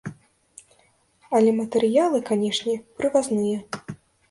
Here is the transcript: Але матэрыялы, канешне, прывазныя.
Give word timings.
Але 1.41 1.51
матэрыялы, 1.59 2.23
канешне, 2.33 2.75
прывазныя. 3.03 3.57